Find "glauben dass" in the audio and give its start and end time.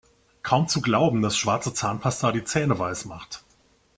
0.81-1.37